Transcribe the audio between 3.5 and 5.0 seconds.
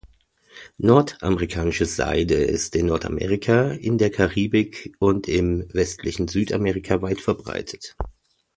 in der Karibik